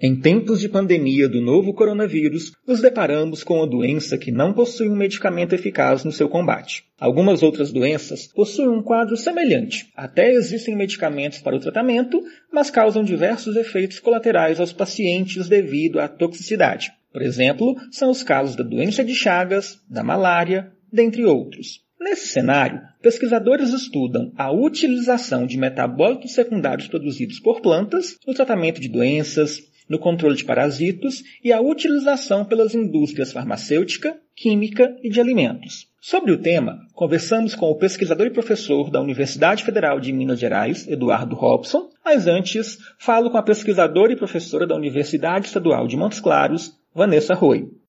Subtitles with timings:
[0.00, 4.88] Em tempos de pandemia do novo coronavírus, nos deparamos com uma doença que não possui
[4.88, 6.84] um medicamento eficaz no seu combate.
[6.98, 9.88] Algumas outras doenças possuem um quadro semelhante.
[9.96, 12.20] Até existem medicamentos para o tratamento,
[12.52, 16.90] mas causam diversos efeitos colaterais aos pacientes devido à toxicidade.
[17.12, 21.80] Por exemplo, são os casos da doença de Chagas, da malária, dentre outros.
[22.00, 28.88] Nesse cenário, pesquisadores estudam a utilização de metabólitos secundários produzidos por plantas no tratamento de
[28.88, 35.88] doenças, no controle de parasitos e a utilização pelas indústrias farmacêutica, química e de alimentos.
[36.00, 40.88] Sobre o tema, conversamos com o pesquisador e professor da Universidade Federal de Minas Gerais,
[40.88, 46.18] Eduardo Robson, mas antes falo com a pesquisadora e professora da Universidade Estadual de Montes
[46.18, 47.81] Claros, Vanessa Rui.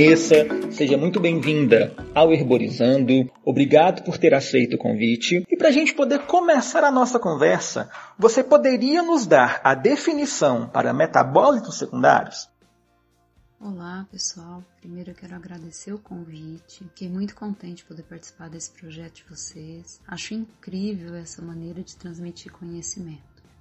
[0.00, 0.34] Vanessa,
[0.72, 3.30] seja muito bem-vinda ao Herborizando.
[3.44, 5.44] Obrigado por ter aceito o convite.
[5.46, 10.66] E para a gente poder começar a nossa conversa, você poderia nos dar a definição
[10.66, 12.48] para metabólitos secundários?
[13.60, 14.64] Olá, pessoal.
[14.80, 16.82] Primeiro eu quero agradecer o convite.
[16.84, 20.00] Fiquei muito contente de poder participar desse projeto de vocês.
[20.08, 23.20] Acho incrível essa maneira de transmitir conhecimento.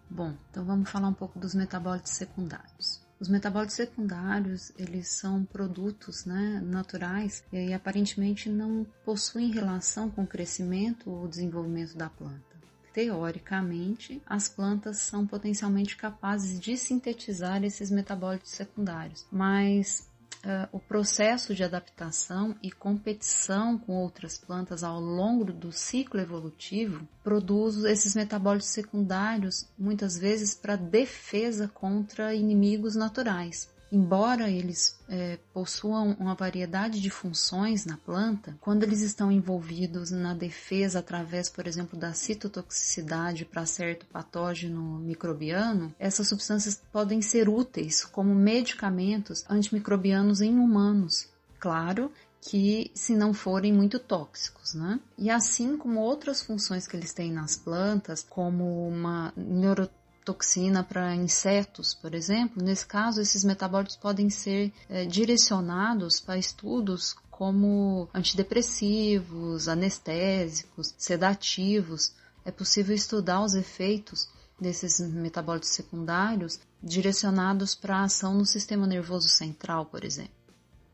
[0.09, 2.98] Bom, então vamos falar um pouco dos metabólitos secundários.
[3.19, 10.27] Os metabólitos secundários, eles são produtos né, naturais e aparentemente não possuem relação com o
[10.27, 12.57] crescimento ou desenvolvimento da planta.
[12.93, 20.08] Teoricamente, as plantas são potencialmente capazes de sintetizar esses metabólitos secundários, mas
[20.45, 27.07] uh, o processo de adaptação e competição com outras plantas ao longo do ciclo evolutivo
[27.23, 33.69] produz esses metabólitos secundários muitas vezes para defesa contra inimigos naturais.
[33.91, 40.33] Embora eles é, possuam uma variedade de funções na planta, quando eles estão envolvidos na
[40.33, 48.05] defesa através, por exemplo, da citotoxicidade para certo patógeno microbiano, essas substâncias podem ser úteis
[48.05, 51.27] como medicamentos antimicrobianos em humanos.
[51.59, 52.11] Claro
[52.41, 54.99] que se não forem muito tóxicos, né?
[55.17, 59.89] E assim como outras funções que eles têm nas plantas, como uma neuro
[60.29, 67.15] toxina para insetos, por exemplo, nesse caso, esses metabólitos podem ser é, direcionados para estudos
[67.31, 72.13] como antidepressivos, anestésicos, sedativos.
[72.45, 74.29] É possível estudar os efeitos
[74.61, 80.33] desses metabólitos secundários direcionados para a ação no sistema nervoso central, por exemplo.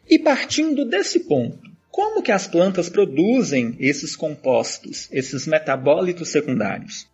[0.08, 1.60] E partindo desse ponto,
[1.92, 7.06] como que as plantas produzem esses compostos, esses metabólitos secundários?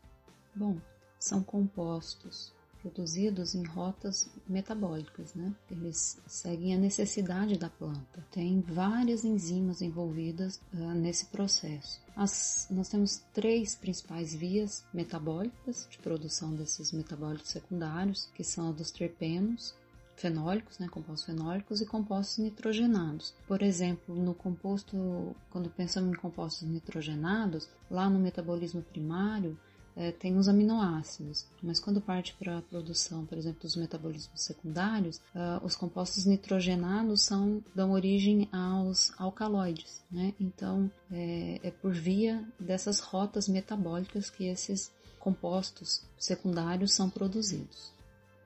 [0.53, 0.77] Bom,
[1.21, 2.51] são compostos
[2.81, 5.53] produzidos em rotas metabólicas, né?
[5.69, 8.25] Eles seguem a necessidade da planta.
[8.31, 12.01] Tem várias enzimas envolvidas uh, nesse processo.
[12.15, 18.71] As, nós temos três principais vias metabólicas de produção desses metabólitos secundários, que são a
[18.71, 19.75] dos terpenos,
[20.15, 23.33] fenólicos, né, compostos fenólicos e compostos nitrogenados.
[23.47, 29.57] Por exemplo, no composto, quando pensamos em compostos nitrogenados, lá no metabolismo primário,
[29.96, 35.18] é, tem os aminoácidos, mas quando parte para a produção, por exemplo, dos metabolismos secundários,
[35.35, 40.34] uh, os compostos nitrogenados são, dão origem aos alcaloides, né?
[40.40, 47.91] Então, é, é por via dessas rotas metabólicas que esses compostos secundários são produzidos.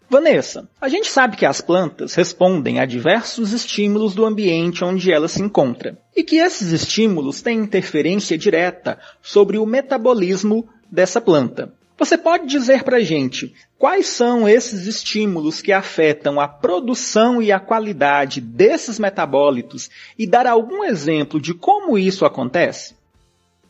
[0.08, 5.28] Vanessa, a gente sabe que as plantas respondem a diversos estímulos do ambiente onde ela
[5.28, 11.74] se encontra e que esses estímulos têm interferência direta sobre o metabolismo dessa planta.
[11.98, 17.52] Você pode dizer para a gente quais são esses estímulos que afetam a produção e
[17.52, 22.96] a qualidade desses metabólitos e dar algum exemplo de como isso acontece?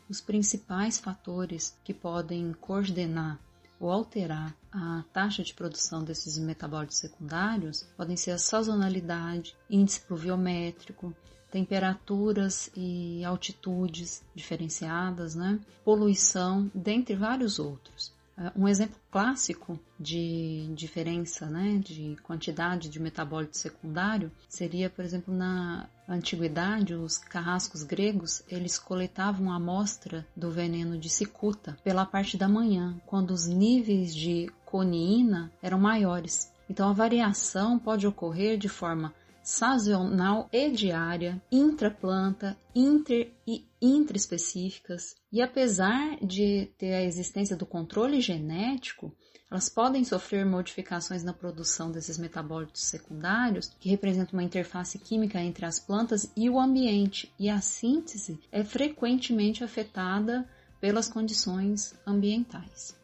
[0.08, 3.38] Os principais fatores que podem coordenar
[3.78, 11.14] ou alterar a taxa de produção desses metabólitos secundários podem ser a sazonalidade, índice pluviométrico,
[11.56, 15.58] temperaturas e altitudes diferenciadas, né?
[15.82, 18.12] poluição, dentre vários outros.
[18.36, 25.32] É, um exemplo clássico de diferença né, de quantidade de metabólito secundário seria, por exemplo,
[25.34, 32.36] na antiguidade, os carrascos gregos eles coletavam a amostra do veneno de cicuta pela parte
[32.36, 36.52] da manhã, quando os níveis de coniina eram maiores.
[36.68, 39.14] Então, a variação pode ocorrer de forma
[39.46, 45.14] sazonal e diária, intraplanta, inter e intraespecíficas.
[45.32, 49.14] E apesar de ter a existência do controle genético,
[49.48, 55.64] elas podem sofrer modificações na produção desses metabólitos secundários, que representam uma interface química entre
[55.64, 60.44] as plantas e o ambiente, e a síntese é frequentemente afetada
[60.80, 62.98] pelas condições ambientais.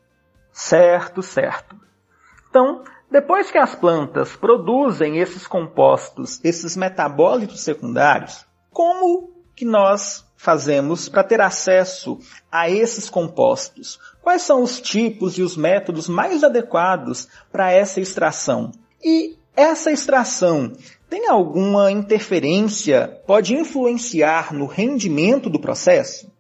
[0.53, 1.81] Certo, certo.
[2.50, 11.11] Então, depois que as plantas produzem esses compostos, esses metabólitos secundários, como que nós fazemos
[11.11, 12.19] para ter acesso
[12.50, 14.00] a esses compostos?
[14.23, 18.73] Quais são os tipos e os métodos mais adequados para essa extração?
[19.05, 20.73] E essa extração
[21.11, 26.32] tem alguma interferência, pode influenciar no rendimento do processo?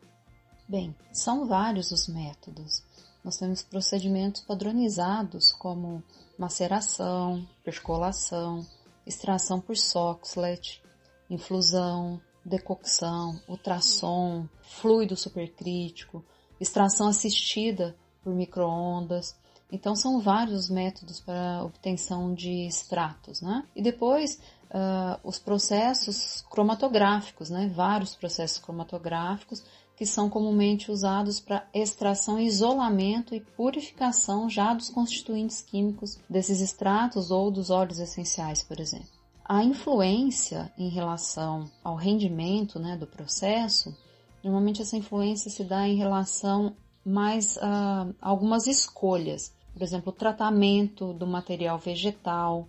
[0.66, 2.82] Bem, são vários os métodos.
[3.24, 6.02] Nós temos procedimentos padronizados como
[6.36, 8.66] maceração, percolação,
[9.06, 10.82] extração por Soxhlet,
[11.30, 16.24] infusão, decocção, ultrassom, fluido supercrítico,
[16.60, 19.36] extração assistida por microondas.
[19.70, 23.64] Então são vários os métodos para obtenção de extratos, né?
[23.74, 27.70] E depois uh, os processos cromatográficos, né?
[27.74, 29.64] Vários processos cromatográficos
[30.02, 37.30] que são comumente usados para extração, isolamento e purificação já dos constituintes químicos desses extratos
[37.30, 39.06] ou dos óleos essenciais, por exemplo.
[39.44, 43.96] A influência em relação ao rendimento né, do processo,
[44.42, 46.74] normalmente essa influência se dá em relação
[47.06, 52.66] mais a algumas escolhas, por exemplo, o tratamento do material vegetal,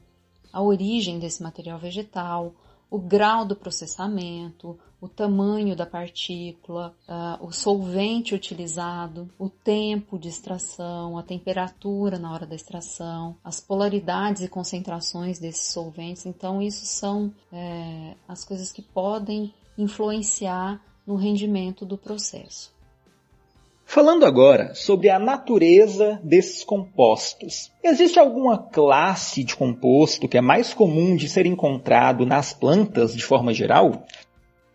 [0.51, 2.53] a origem desse material vegetal,
[2.91, 10.29] o grau do processamento, o tamanho da partícula, uh, o solvente utilizado, o tempo de
[10.29, 16.25] extração, a temperatura na hora da extração, as polaridades e concentrações desses solventes.
[16.25, 22.71] Então, isso são é, as coisas que podem influenciar no rendimento do processo.
[23.85, 27.71] Falando agora sobre a natureza desses compostos.
[27.83, 33.23] Existe alguma classe de composto que é mais comum de ser encontrado nas plantas de
[33.23, 34.05] forma geral?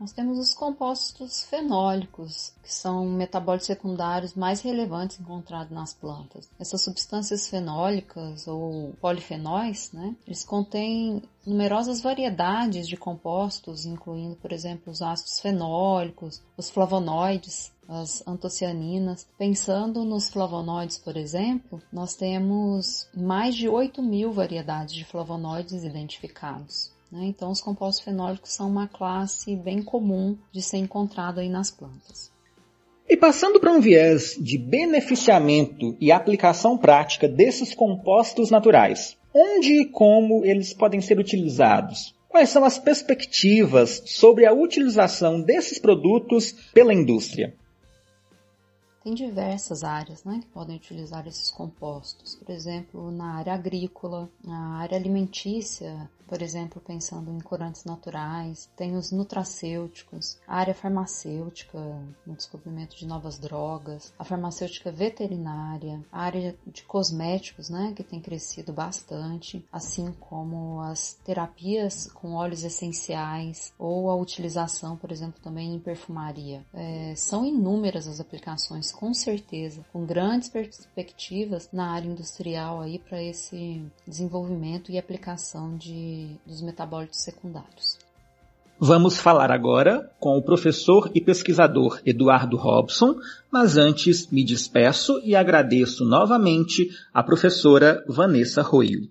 [0.01, 6.49] Nós temos os compostos fenólicos, que são metabólitos secundários mais relevantes encontrados nas plantas.
[6.59, 14.93] Essas substâncias fenólicas ou polifenóis, né, eles contêm numerosas variedades de compostos, incluindo, por exemplo,
[14.93, 19.27] os ácidos fenólicos, os flavonoides, as antocianinas.
[19.37, 26.93] Pensando nos flavonoides, por exemplo, nós temos mais de 8 mil variedades de flavonoides identificados.
[27.11, 27.27] Né?
[27.27, 32.31] Então, os compostos fenólicos são uma classe bem comum de ser encontrado aí nas plantas.
[33.09, 39.87] E passando para um viés de beneficiamento e aplicação prática desses compostos naturais, onde e
[39.87, 42.15] como eles podem ser utilizados?
[42.29, 47.57] Quais são as perspectivas sobre a utilização desses produtos pela indústria?
[49.03, 54.81] Tem diversas áreas né, que podem utilizar esses compostos, por exemplo, na área agrícola, na
[54.81, 61.79] área alimentícia, por exemplo, pensando em corantes naturais, tem os nutracêuticos, a área farmacêutica,
[62.27, 68.21] no descobrimento de novas drogas, a farmacêutica veterinária, a área de cosméticos, né, que tem
[68.21, 75.75] crescido bastante, assim como as terapias com óleos essenciais ou a utilização, por exemplo, também
[75.75, 76.65] em perfumaria.
[76.75, 83.23] É, são inúmeras as aplicações, com certeza, com grandes perspectivas na área industrial aí para
[83.23, 87.99] esse desenvolvimento e aplicação de dos metabólitos secundários.
[88.81, 93.17] Vamos falar agora com o professor e pesquisador Eduardo Robson,
[93.51, 99.11] mas antes me despeço e agradeço novamente a professora Vanessa Roio.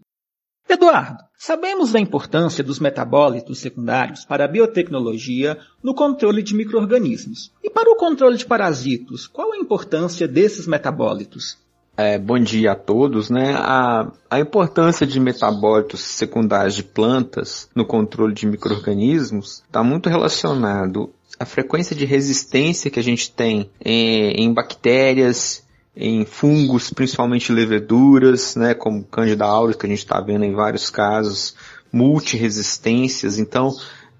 [0.69, 7.51] Eduardo, sabemos da importância dos metabólitos secundários para a biotecnologia no controle de microrganismos.
[7.61, 11.57] E para o controle de parasitos, qual a importância desses metabólitos?
[11.99, 13.55] É, bom dia a todos, né?
[13.57, 21.11] A, a importância de metabólitos secundários de plantas no controle de microrganismos está muito relacionado
[21.39, 25.63] à frequência de resistência que a gente tem em, em bactérias,
[25.95, 30.91] em fungos, principalmente leveduras, né, como Candida auris, que a gente está vendo em vários
[30.91, 31.55] casos,
[31.91, 33.39] multiresistências.
[33.39, 33.71] Então,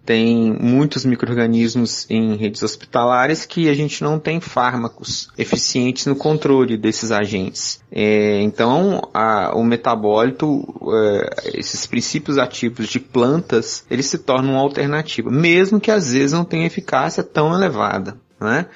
[0.07, 6.77] tem muitos micro-organismos em redes hospitalares que a gente não tem fármacos eficientes no controle
[6.77, 7.81] desses agentes.
[7.91, 14.61] É, então, a, o metabólito, é, esses princípios ativos de plantas, eles se tornam uma
[14.61, 18.67] alternativa, mesmo que às vezes não tenha eficácia tão elevada, né?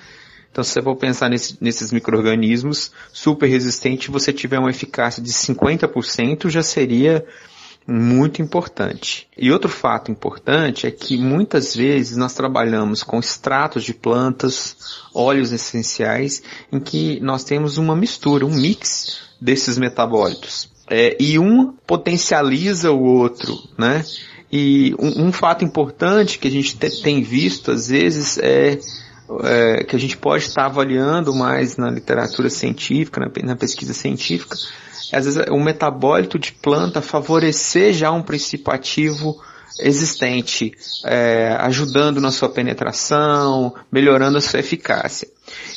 [0.52, 5.32] Então, se você for pensar nesse, nesses micro-organismos super resistentes, você tiver uma eficácia de
[5.32, 7.26] 50%, já seria
[7.88, 9.28] muito importante.
[9.38, 14.78] E outro fato importante é que muitas vezes nós trabalhamos com extratos de plantas,
[15.14, 20.70] óleos essenciais, em que nós temos uma mistura, um mix desses metabólitos.
[20.90, 24.04] É, e um potencializa o outro, né?
[24.52, 28.78] E um, um fato importante que a gente te, tem visto às vezes é,
[29.44, 34.56] é, que a gente pode estar avaliando mais na literatura científica, na, na pesquisa científica,
[35.12, 39.36] às vezes o metabólito de planta favorecer já um princípio ativo
[39.80, 40.74] existente,
[41.06, 45.28] é, ajudando na sua penetração, melhorando a sua eficácia.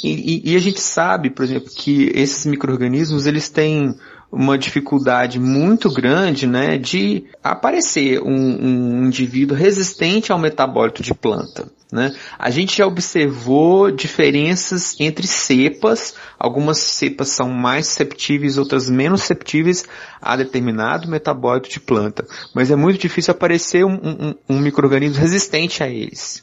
[0.03, 3.95] E, e, e a gente sabe, por exemplo, que esses micro-organismos eles têm
[4.35, 11.71] uma dificuldade muito grande, né, de aparecer um, um indivíduo resistente ao metabólito de planta.
[11.93, 12.13] Né?
[12.37, 19.85] A gente já observou diferenças entre cepas, algumas cepas são mais susceptíveis, outras menos susceptíveis
[20.21, 25.85] a determinado metabólito de planta, mas é muito difícil aparecer um, um, um microorganismo resistente
[25.85, 26.43] a eles.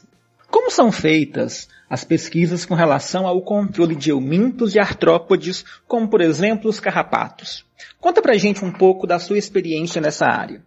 [0.50, 6.22] Como são feitas as pesquisas com relação ao controle de eumintos e artrópodes, como por
[6.22, 7.66] exemplo os carrapatos?
[8.00, 10.62] Conta pra gente um pouco da sua experiência nessa área.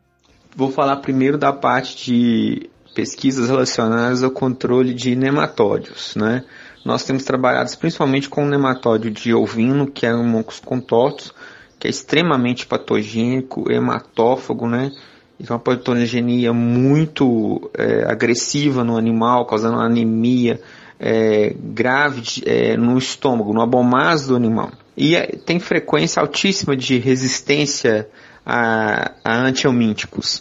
[0.55, 6.46] Vou falar primeiro da parte de pesquisas relacionadas ao controle de nematódios, né?
[6.86, 11.34] Nós temos trabalhado principalmente com o nematódio de ovino, que é um moncos contortos,
[11.79, 14.91] que é extremamente patogênico, hematófago, né?
[15.39, 20.62] E uma patogenia muito é, agressiva no animal, causando anemia
[20.99, 24.71] é, grave é, no estômago, no abomaz do animal.
[24.95, 28.07] E é, tem frequência altíssima de resistência
[28.45, 29.51] a, a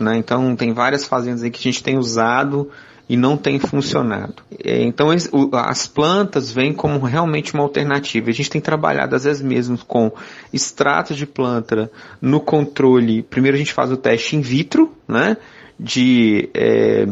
[0.00, 0.16] né?
[0.18, 2.70] Então tem várias fazendas aí que a gente tem usado
[3.08, 4.42] e não tem funcionado.
[4.62, 5.08] É, então
[5.52, 8.30] as plantas vêm como realmente uma alternativa.
[8.30, 10.12] A gente tem trabalhado às vezes mesmo com
[10.52, 13.22] extratos de planta no controle.
[13.22, 15.36] Primeiro a gente faz o teste in vitro, né?
[15.78, 17.04] De é,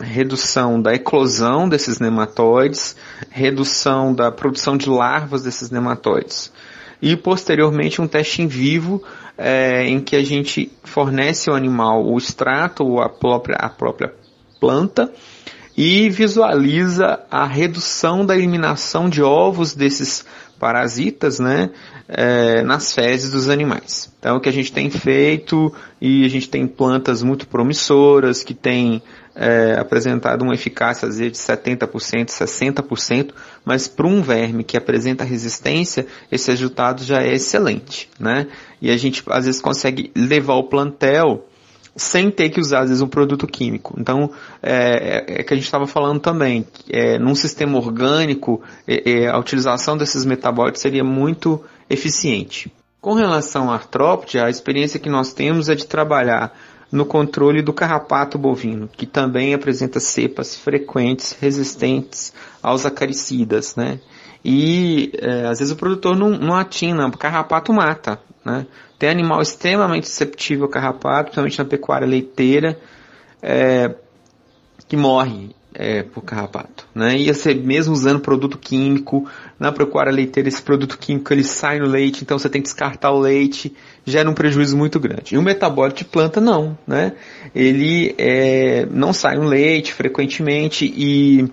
[0.00, 2.96] redução da eclosão desses nematóides,
[3.30, 6.52] redução da produção de larvas desses nematóides.
[7.00, 9.02] E posteriormente um teste em vivo
[9.36, 14.12] é, em que a gente fornece ao animal o extrato ou a própria, a própria
[14.60, 15.12] planta
[15.76, 20.24] e visualiza a redução da eliminação de ovos desses
[20.62, 21.70] parasitas, né,
[22.06, 24.14] é, nas fezes dos animais.
[24.20, 28.54] Então, o que a gente tem feito e a gente tem plantas muito promissoras que
[28.54, 29.02] têm
[29.34, 33.30] é, apresentado uma eficácia às vezes de 70%, 60%,
[33.64, 38.46] mas para um verme que apresenta resistência, esse resultado já é excelente, né?
[38.80, 41.44] E a gente às vezes consegue levar o plantel
[41.94, 43.94] sem ter que usar, às vezes, um produto químico.
[43.98, 44.30] Então,
[44.62, 49.28] é, é, é que a gente estava falando também, é, num sistema orgânico, é, é,
[49.28, 52.72] a utilização desses metabólitos seria muito eficiente.
[53.00, 56.56] Com relação à artrópode, a experiência que nós temos é de trabalhar
[56.90, 62.32] no controle do carrapato bovino, que também apresenta cepas frequentes resistentes
[62.62, 63.98] aos acaricidas, né?
[64.44, 68.66] E é, às vezes o produtor não, não atina, o carrapato mata, né?
[68.98, 72.78] Tem animal extremamente susceptível ao carrapato, principalmente na pecuária leiteira,
[73.42, 73.94] é,
[74.88, 76.86] que morre é, por carrapato.
[76.94, 77.18] Né?
[77.18, 81.86] E você mesmo usando produto químico, na pecuária leiteira esse produto químico ele sai no
[81.86, 85.34] leite, então você tem que descartar o leite, gera um prejuízo muito grande.
[85.34, 87.12] E o metabólito de planta não, né?
[87.54, 91.48] Ele é, não sai no leite frequentemente e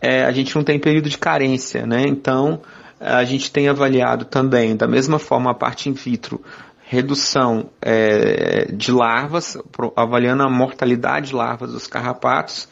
[0.00, 2.04] é, a gente não tem período de carência, né?
[2.06, 2.60] Então
[3.04, 6.40] a gente tem avaliado também, da mesma forma a parte in vitro,
[6.86, 9.56] redução é, de larvas,
[9.94, 12.68] avaliando a mortalidade de larvas dos carrapatos,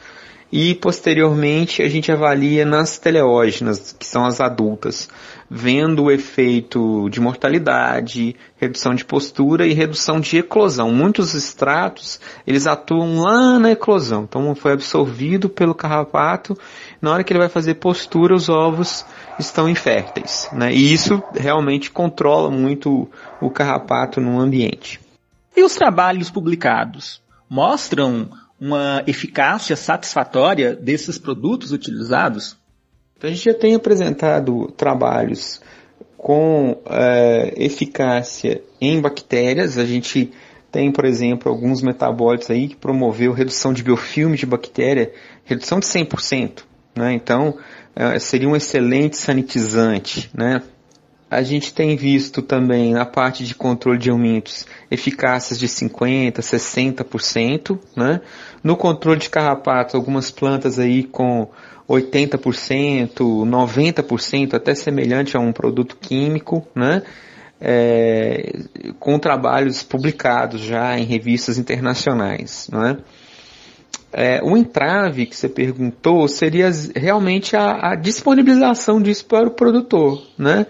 [0.52, 5.08] e posteriormente a gente avalia nas teleógenas, que são as adultas,
[5.50, 10.92] vendo o efeito de mortalidade, redução de postura e redução de eclosão.
[10.92, 16.56] Muitos extratos, eles atuam lá na eclosão, então foi absorvido pelo carrapato,
[17.02, 19.04] na hora que ele vai fazer postura, os ovos
[19.36, 20.72] estão inférteis, né?
[20.72, 25.00] E isso realmente controla muito o carrapato no ambiente.
[25.56, 32.56] E os trabalhos publicados mostram uma eficácia satisfatória desses produtos utilizados?
[33.16, 35.60] Então, a gente já tem apresentado trabalhos
[36.16, 39.76] com é, eficácia em bactérias.
[39.76, 40.32] A gente
[40.70, 45.12] tem, por exemplo, alguns metabólitos aí que promoveu redução de biofilme de bactéria,
[45.44, 46.62] redução de 100%.
[46.94, 47.14] Né?
[47.14, 47.56] Então,
[47.94, 50.30] é, seria um excelente sanitizante.
[50.34, 50.62] Né?
[51.30, 57.78] A gente tem visto também na parte de controle de aumentos eficácias de 50%, 60%.
[57.96, 58.20] Né?
[58.62, 61.48] No controle de carrapatos, algumas plantas aí com
[61.88, 66.66] 80%, 90%, até semelhante a um produto químico.
[66.74, 67.02] Né?
[67.64, 68.52] é,
[68.98, 72.68] com trabalhos publicados já em revistas internacionais.
[72.72, 72.84] Não
[74.12, 74.40] é?
[74.42, 80.22] O entrave que você perguntou seria realmente a, a disponibilização disso para o produtor.
[80.36, 80.66] Né?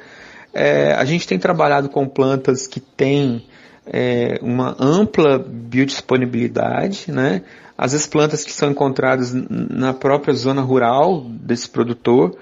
[0.54, 3.44] É, a gente tem trabalhado com plantas que têm
[3.87, 7.42] é, uma ampla biodisponibilidade, né?
[7.76, 12.37] Às vezes plantas que são encontradas na própria zona rural desse produtor.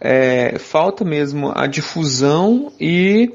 [0.00, 3.30] É, falta mesmo a difusão e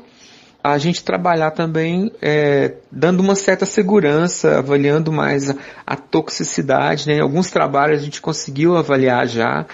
[0.63, 7.07] a gente trabalhar também é, dando uma certa segurança, avaliando mais a, a toxicidade.
[7.07, 7.15] Né?
[7.15, 9.65] Em alguns trabalhos a gente conseguiu avaliar já,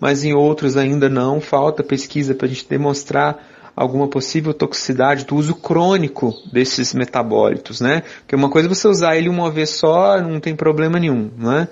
[0.00, 1.40] mas em outros ainda não.
[1.40, 3.38] Falta pesquisa para a gente demonstrar
[3.74, 8.02] alguma possível toxicidade do uso crônico desses metabólitos, né?
[8.20, 11.68] Porque uma coisa é você usar ele uma vez só, não tem problema nenhum, né?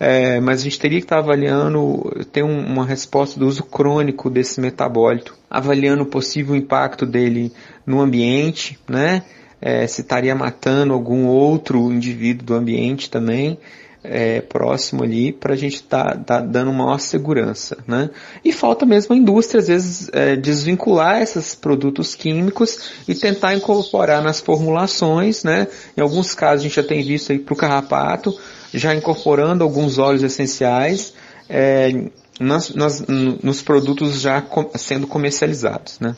[0.00, 4.30] É, mas a gente teria que estar avaliando, ter um, uma resposta do uso crônico
[4.30, 7.52] desse metabólito, avaliando o possível impacto dele
[7.86, 9.22] no ambiente, né?
[9.60, 13.58] É, se estaria matando algum outro indivíduo do ambiente também
[14.04, 17.76] é, próximo ali para a gente estar tá, tá dando maior segurança.
[17.86, 18.10] Né?
[18.44, 24.22] E falta mesmo a indústria, às vezes, é, desvincular esses produtos químicos e tentar incorporar
[24.22, 25.44] nas formulações.
[25.44, 25.66] Né?
[25.96, 28.38] Em alguns casos a gente já tem visto aí para o carrapato,
[28.72, 31.14] já incorporando alguns óleos essenciais
[31.48, 35.98] é, nas, nas, nos produtos já com, sendo comercializados.
[36.00, 36.16] Né?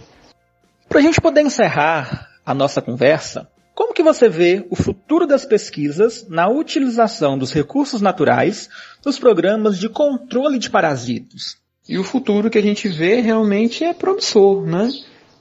[0.89, 5.45] Para a gente poder encerrar a nossa conversa, como que você vê o futuro das
[5.45, 8.69] pesquisas na utilização dos recursos naturais
[9.05, 11.57] nos programas de controle de parasitos?
[11.89, 14.91] E o futuro que a gente vê realmente é promissor, né?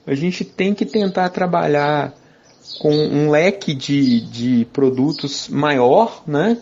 [0.06, 2.14] A gente tem que tentar trabalhar
[2.80, 6.56] com um leque de, de produtos maior, né?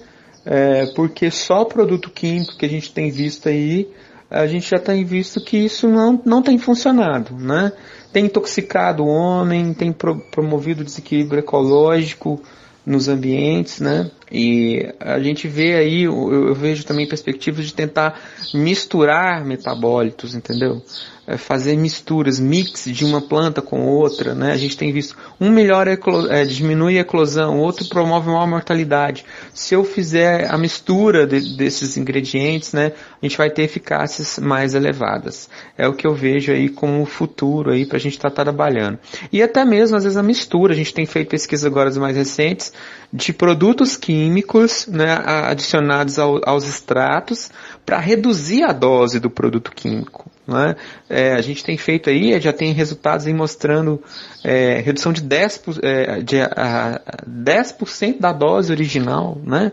[0.50, 3.86] É, porque só produto químico que a gente tem visto aí,
[4.30, 7.72] a gente já tem visto que isso não, não tem funcionado, né?
[8.12, 12.42] tem intoxicado o homem, tem pro, promovido desequilíbrio ecológico
[12.84, 14.10] nos ambientes, né?
[14.30, 18.20] E a gente vê aí, eu, eu vejo também perspectivas de tentar
[18.52, 20.82] misturar metabólitos, entendeu?
[21.26, 24.52] É, fazer misturas, mix de uma planta com outra, né?
[24.52, 25.98] A gente tem visto um melhora
[26.30, 29.26] é, diminui a eclosão, outro promove maior mortalidade.
[29.52, 34.74] Se eu fizer a mistura de, desses ingredientes, né, a gente vai ter eficácias mais
[34.74, 35.50] elevadas.
[35.76, 38.98] É o que eu vejo aí como futuro aí para a gente estar tá trabalhando.
[39.30, 42.72] E até mesmo às vezes a mistura, a gente tem feito pesquisas agora mais recentes
[43.12, 47.50] de produtos químicos, né, adicionados ao, aos extratos
[47.86, 50.28] para reduzir a dose do produto químico.
[50.44, 50.74] Né?
[51.08, 54.02] É, a gente tem feito aí, já tem resultados aí mostrando
[54.42, 57.76] é, redução de 10%, é, de, a, 10
[58.18, 59.38] da dose original.
[59.44, 59.70] Né?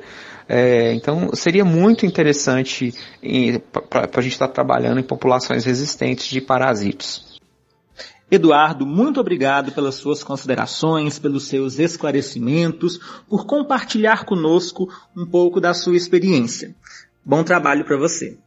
[0.47, 2.93] É, então seria muito interessante
[3.89, 7.34] para a gente estar tá trabalhando em populações resistentes de parasitos.
[8.29, 15.73] Eduardo, muito obrigado pelas suas considerações, pelos seus esclarecimentos, por compartilhar conosco um pouco da
[15.73, 16.75] sua experiência.
[17.23, 18.39] Bom trabalho para você.